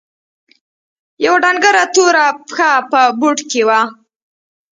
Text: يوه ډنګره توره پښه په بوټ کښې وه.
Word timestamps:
يوه 1.25 1.37
ډنګره 1.43 1.83
توره 1.93 2.25
پښه 2.47 2.71
په 2.91 3.01
بوټ 3.19 3.37
کښې 3.49 3.63
وه. 3.67 3.79